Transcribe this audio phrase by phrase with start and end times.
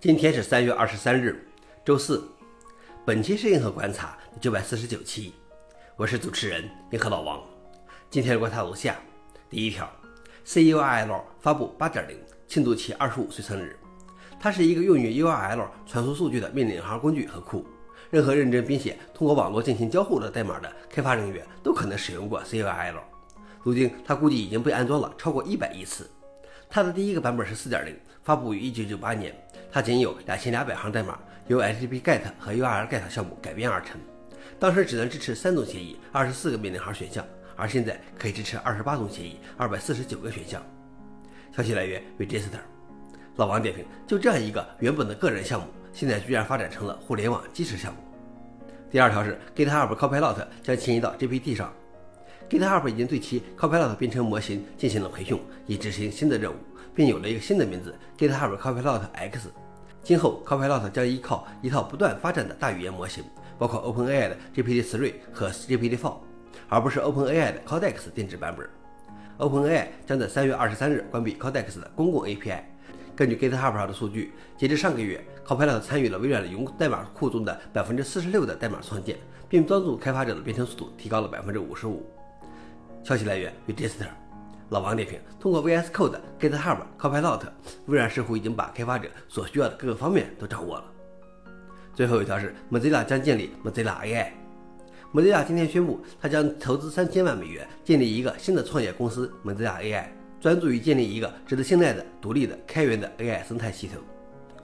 [0.00, 1.46] 今天是三月二十三日，
[1.84, 2.26] 周四。
[3.04, 5.34] 本期是硬核观察第九百四十九期，
[5.94, 7.38] 我是主持人硬核老王。
[8.08, 8.96] 今天的观察如下：
[9.50, 9.86] 第一条
[10.46, 12.16] ，CURL 发布八点零，
[12.48, 13.78] 庆祝其二十五岁生日。
[14.40, 17.66] 它是一个用于 URL 传输数据的命令行工具和库。
[18.08, 22.94] 任何认真编写通过网络进行交互的代码的开发人员都可能使用过 CURL。
[23.62, 26.08] 如今，它估计已经被安装了超过一百亿次。
[26.72, 29.34] 它的第一个版本是四点零，发布于一九九八年。
[29.72, 31.18] 它仅有两千两百行代码，
[31.48, 34.00] 由 HTTP GET 和 URL GET 项目改编而成。
[34.56, 37.26] 当时只能支持三种协议，二十四个命令行选项，
[37.56, 40.62] 而现在可以支持二十八种协议，二百四十九个选项。
[41.56, 42.60] 消息来源：Register。
[43.34, 47.98] 老王点评：就这样一个原本的个人项目，现在居然发展成了互联网基石项目。
[48.88, 51.72] 第二条是 GitHub Copilot 将迁移到 GPT 上。
[52.50, 56.56] GitHub 已经对其 Copilot 编程模型进行了培训，以执行新的任务。
[56.92, 59.48] 并有了一个新的名字，GitHub Copilot X。
[60.02, 63.22] 今后，Copilot 将依靠一套不断发展的大语言模型，
[63.56, 66.14] 包括 OpenAI 的 GPT-3 和 GPT-4，
[66.68, 68.68] 而不是 OpenAI 的 Codex 定制版本。
[69.38, 72.60] OpenAI 将在三月二十三日关闭 Codex 的公共 API。
[73.14, 79.16] 根据 GitHub 上的数据，截至上个月，Copilot 参与了微软的云代码库中的百分之四十六的代码创建，
[79.48, 82.04] 并帮助开发者的编程速度提高了百分之五十五。
[83.02, 84.06] 消息来源：Register。
[84.68, 87.42] 老王点评：通过 VS Code、GitHub、Copilot，
[87.86, 90.84] 微软似乎已经把开发者所需要的各个方面都掌握了。
[91.92, 94.28] 最后一条是，Mozilla 将建立 Mozilla AI。
[95.12, 100.04] Mozilla 今天宣布，它将投资三千万美元建立一个新的创业公司 Mozilla AI，
[100.40, 104.00] 专注于建立一个值得信赖的、独立的、开源的 AI 生态系统。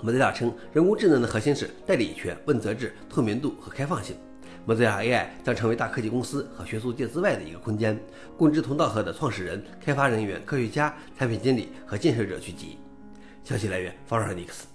[0.05, 4.15] Mozilla 称，人工智能的核心是代理权、问责制、透明度和开放性。
[4.67, 7.97] Mozilla AI 将成为大科技公司和学术界之外的一个空间，
[8.37, 12.79] 供志同道合的创始人、开发人员、科学家、产品经理和建设者聚集。
[13.45, 14.67] 消息来源 f o r e i x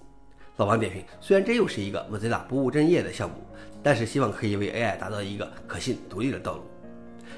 [0.56, 3.36] 老王点评：虽然这又是一个 Mozilla 不务正业的项目，
[3.83, 6.64] 但是希望可以为 AI 打造一个可信、独立的道路。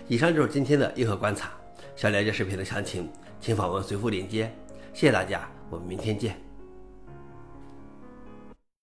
[0.07, 1.51] 以上就是今天的硬核观察。
[1.95, 3.09] 想了解视频的详情，
[3.41, 4.53] 请访问随附链接。
[4.93, 6.52] 谢谢大家，我们明天见。